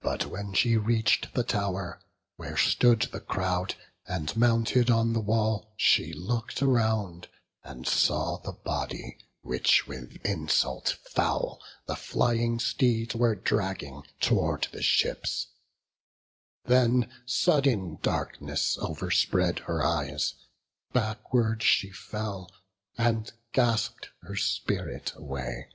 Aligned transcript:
But 0.00 0.24
when 0.24 0.54
she 0.54 0.78
reach'd 0.78 1.28
the 1.34 1.44
tow'r, 1.44 2.00
where 2.36 2.56
stood 2.56 3.02
the 3.12 3.20
crowd, 3.20 3.74
And 4.06 4.34
mounted 4.34 4.88
on 4.90 5.12
the 5.12 5.20
wall, 5.20 5.74
she 5.76 6.14
look'd 6.14 6.62
around, 6.62 7.28
And 7.64 7.86
saw 7.86 8.38
the 8.38 8.54
body 8.54 9.18
which 9.42 9.86
with 9.86 10.16
insult 10.24 10.96
foul 11.04 11.60
The 11.84 11.96
flying 11.96 12.58
steeds 12.60 13.14
were 13.14 13.34
dragging 13.34 14.04
towards 14.20 14.68
the 14.68 14.80
ships; 14.82 15.48
Then 16.64 17.12
sudden 17.26 17.98
darkness 18.00 18.78
overspread 18.78 19.58
her 19.68 19.84
eyes; 19.84 20.32
Backward 20.94 21.62
she 21.62 21.90
fell, 21.90 22.50
and 22.96 23.30
gasp'd 23.52 24.08
her 24.22 24.34
spirit 24.34 25.12
away. 25.14 25.68